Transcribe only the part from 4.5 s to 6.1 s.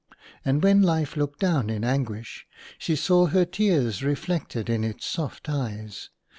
in its soft eyes.